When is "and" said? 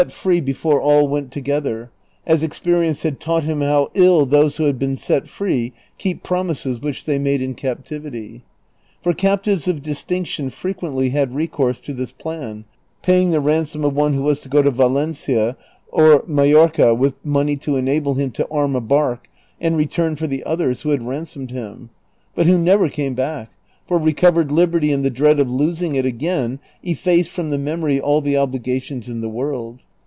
19.59-19.77, 24.91-25.05